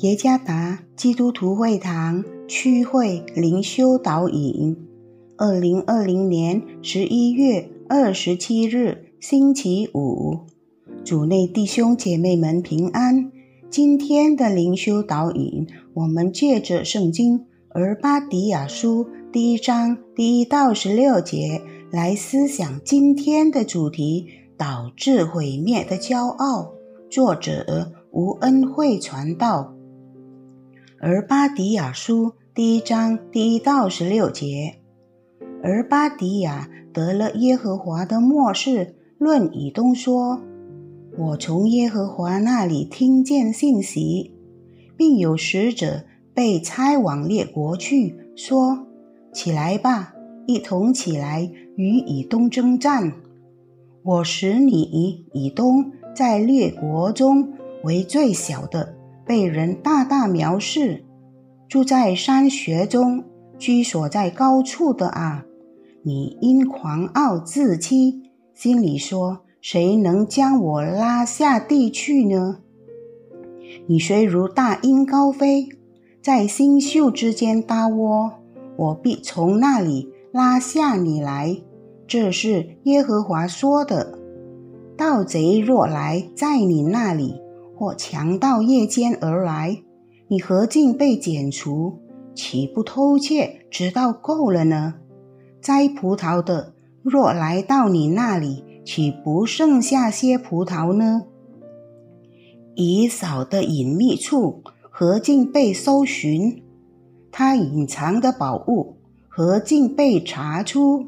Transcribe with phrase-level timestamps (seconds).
[0.00, 4.74] 耶加达基督徒会堂区会灵修导引，
[5.36, 10.38] 二零二零年十一月二十七日星期五，
[11.04, 13.30] 主内弟兄姐妹们平安。
[13.68, 24.26] 今天的灵修导引，我们借着圣经而巴迪亚书第一章第一到十六节来思想今天的主题：
[24.56, 26.72] 导致毁灭的骄傲。
[27.10, 29.74] 作者吴恩惠传道。
[31.02, 34.74] 而巴迪亚书第一章第一到十六节，
[35.62, 40.42] 而巴迪亚得了耶和华的默示，论以东说
[41.16, 44.34] ：“我从耶和华那里听见信息，
[44.94, 46.04] 并有使者
[46.34, 48.86] 被差往列国去，说：
[49.32, 50.12] 起来吧，
[50.46, 53.10] 一同起来与以东征战。
[54.02, 57.52] 我使你以东。”在列国中
[57.84, 58.94] 为最小的，
[59.30, 61.04] 被人大大藐视。
[61.68, 63.22] 住在山穴中，
[63.60, 65.44] 居所在高处的啊，
[66.02, 68.22] 你因狂傲自欺，
[68.54, 72.56] 心里说：谁能将我拉下地去呢？
[73.86, 75.68] 你虽如大鹰高飞，
[76.20, 78.32] 在星宿之间搭窝，
[78.74, 81.56] 我必从那里拉下你来。
[82.08, 84.18] 这是耶和华说的。
[84.96, 87.40] 盗贼若来在你那里，
[87.80, 89.80] 或强盗夜间而来，
[90.28, 91.98] 你何竟被剪除？
[92.34, 94.96] 岂不偷窃直到够了呢？
[95.62, 101.22] 摘葡萄的若来到你那里，岂不剩下些葡萄呢？
[102.74, 106.62] 以扫的隐秘处何竟被搜寻？
[107.32, 111.06] 他隐藏的宝物何竟被查出？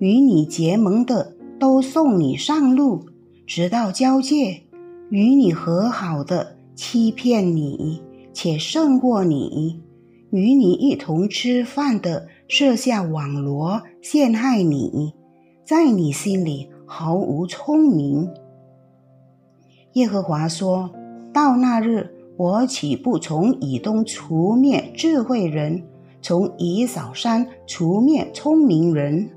[0.00, 1.36] 与你结盟的。
[1.58, 3.06] 都送你上路，
[3.46, 4.64] 直到交界，
[5.10, 8.02] 与你和好的欺骗你，
[8.32, 9.80] 且胜过你；
[10.30, 15.14] 与你一同吃饭的设下网罗陷害你，
[15.64, 18.28] 在你心里毫无聪明。
[19.92, 20.90] 耶和华说
[21.32, 25.84] ：“到那日，我岂不从以东除灭智慧人，
[26.20, 29.30] 从以扫山除灭聪明人？”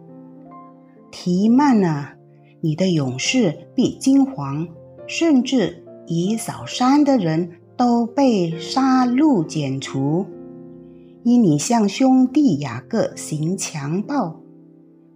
[1.12, 2.16] 提曼啊，
[2.59, 4.68] 你的勇士必惊惶，
[5.09, 10.28] 甚至以扫山的人都被杀戮剪除，
[11.24, 14.40] 因你向兄弟雅各行强暴，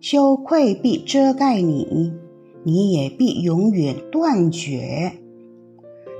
[0.01, 2.11] 羞愧必遮盖你，
[2.63, 5.11] 你也必永远断绝。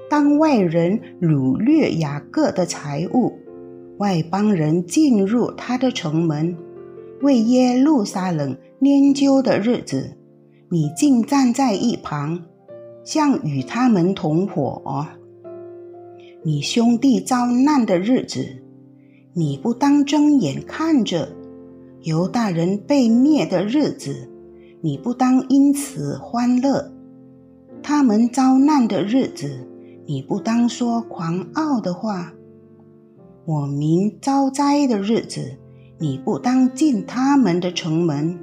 [0.08, 3.34] 当外人掳掠雅各的财物，
[3.98, 6.56] 外邦人进入他的城门，
[7.24, 8.56] 为耶路撒冷。
[8.82, 10.18] 研究的日子，
[10.70, 12.44] 你竟站在一旁，
[13.04, 15.08] 像与他们同伙。
[16.44, 18.46] 你兄弟遭难的日子，
[19.34, 21.28] 你不当睁眼看着；
[22.02, 24.30] 犹大人被灭的日子，
[24.82, 26.92] 你不当因此欢乐；
[27.82, 29.68] 他们遭难的日子，
[30.06, 32.34] 你不当说狂傲的话；
[33.46, 35.58] 我民遭灾的日子，
[35.98, 38.38] 你不当进他们的城门。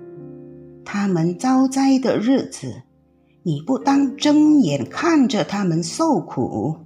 [0.84, 2.82] 他们遭灾的日子，
[3.50, 6.76] 你不当睁眼看着他们受苦；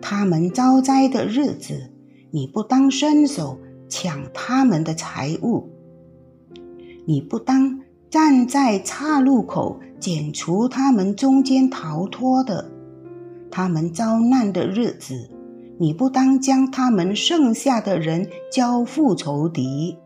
[0.00, 1.90] 他们遭灾的日子，
[2.30, 5.68] 你不当伸手抢他们的财物；
[7.06, 12.64] 你不当站在岔路口剪除他们中间逃脱的；
[13.50, 15.28] 他们遭难的日子，
[15.78, 19.98] 你不当将他们剩下的人交付仇敌。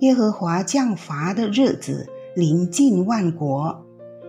[0.00, 3.85] 耶和华降罚的日子临近万国，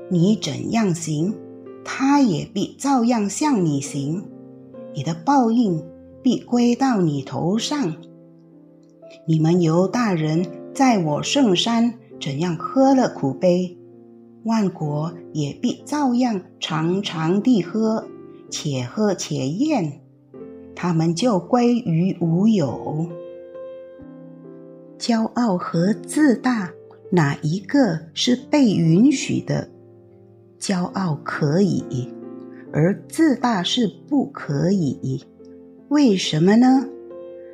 [0.09, 1.35] 你怎样行，
[1.83, 4.23] 他也必照样向你行。
[4.93, 5.83] 你的报应
[6.23, 7.95] 必归到你头上。
[9.27, 13.77] 你们犹大人在我圣山怎样喝了苦杯，
[14.43, 18.07] 万国也必照样常常地喝，
[18.49, 20.01] 且喝且宴，
[20.73, 23.07] 他们就归于无有。
[24.97, 26.71] 骄傲和自大，
[27.11, 29.69] 哪一个是被允许的？
[30.59, 31.83] 骄傲可以，
[32.71, 35.23] 而自大是不可以。
[35.89, 36.87] 为什么呢？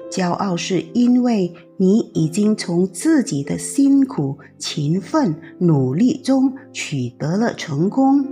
[0.10, 8.26] 骄傲是因为你已经从自己的辛苦、勤奋、努力中取得了成功，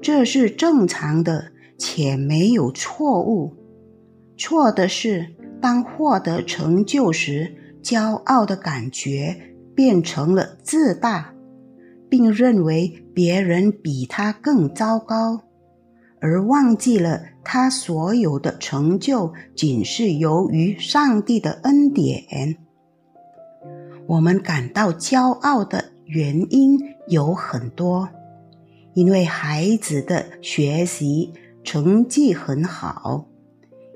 [0.00, 1.46] 这是正常的，
[1.76, 3.52] 且没有错误。
[4.36, 5.26] 错的是，
[5.60, 7.54] 当获得成就时。
[7.82, 9.36] 骄傲的感觉
[9.74, 11.34] 变成了自大，
[12.08, 15.42] 并认为别人比他更糟糕，
[16.20, 22.56] 而忘记了他所有的成就仅是由于上帝的恩典。
[24.06, 28.08] 我们感到骄傲的原因有很多，
[28.94, 31.32] 因为孩子的学习
[31.64, 33.26] 成绩很好，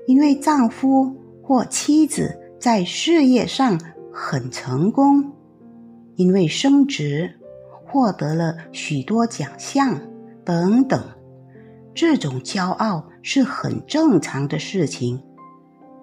[0.07, 3.79] 因为丈夫或妻子在事业上
[4.11, 5.31] 很成功，
[6.15, 7.36] 因为升职
[7.87, 9.99] 获得了许多奖项
[10.45, 11.01] 等等。
[11.93, 15.23] 这种骄傲是很正常的事情，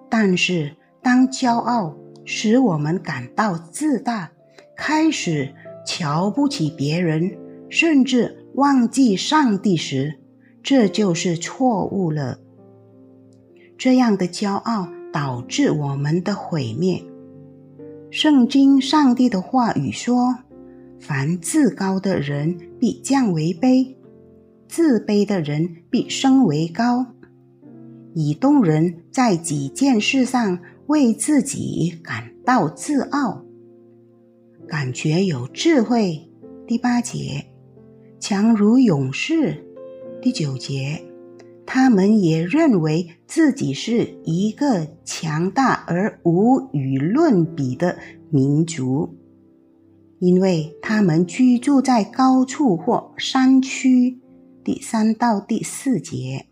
[0.09, 1.95] 但是当骄傲
[2.25, 4.31] 使我们感到自大，
[4.75, 5.53] 开始
[5.85, 7.37] 瞧不起别人，
[7.69, 10.19] 甚至忘记上帝时，
[10.61, 12.39] 这就是错误了。
[13.77, 17.01] 这样的骄傲导致我们的毁灭。
[18.11, 20.37] 圣经上帝的话语说
[20.99, 23.95] ：“凡自高的人必降为卑，
[24.67, 27.05] 自卑的人必升为高。”
[28.13, 30.59] 以东人在几件事上。
[30.87, 33.43] 为自己感到自傲，
[34.67, 36.29] 感觉有智慧。
[36.67, 37.47] 第八节，
[38.19, 39.65] 强如勇士。
[40.21, 41.01] 第九节，
[41.65, 47.97] 他们也认为自己是一个强大而无与伦比的
[48.29, 49.09] 民族，
[50.19, 54.19] 因为他们居住在高处或山区。
[54.63, 56.47] 第三到第四节，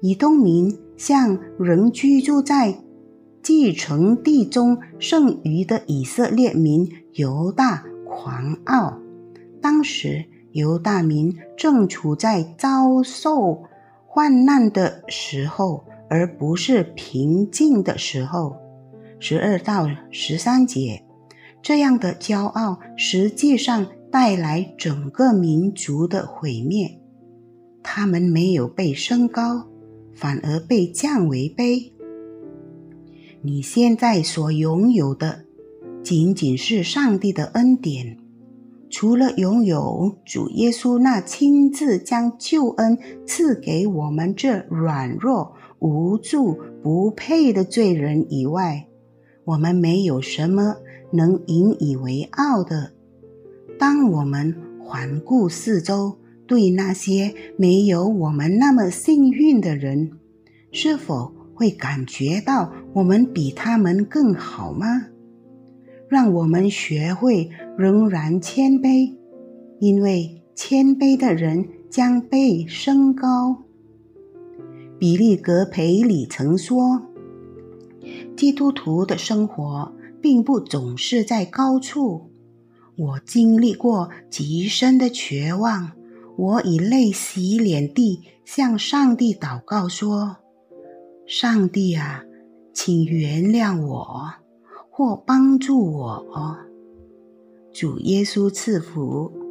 [0.00, 2.78] 以东民向仍居住在。
[3.40, 8.98] 继承地中剩余的以色列民犹大狂傲，
[9.62, 13.62] 当时犹大民正处在遭受
[14.04, 18.56] 患难的时候，而不是平静的时候。
[19.18, 21.02] 十二到十三节，
[21.62, 27.00] 这样的骄傲实际上带来整个民族的毁灭。
[27.82, 29.66] 他们没有被升高，
[30.14, 31.92] 反而被降为卑。
[33.40, 35.44] 你现在所拥有的，
[36.02, 38.18] 仅仅是上帝的恩典。
[38.90, 48.88] 除了拥有主耶稣那亲自将救恩赐给我们这软弱、无助、不配的罪人以外，
[49.44, 50.76] 我们没有什么
[51.12, 52.92] 能引以为傲的。
[53.78, 60.12] 当我们环顾四周，对那些没有我们那么幸运的人，
[60.72, 61.32] 是否？
[61.54, 65.06] 会感觉到我们比他们更好吗？
[66.08, 69.12] 让我们学会仍然谦卑，
[69.80, 73.64] 因为谦卑的人将被升高。
[75.00, 77.02] 比利格培里曾说
[78.38, 82.30] ：“基督徒的生活并不总是在高处。
[82.96, 85.92] 我经历过极深的绝望，
[86.36, 90.36] 我以泪洗脸地向上帝祷告说。”
[91.26, 92.24] 上帝啊，
[92.72, 94.32] 请原谅我，
[94.90, 96.58] 或帮助我。
[97.72, 99.47] 主耶稣赐福。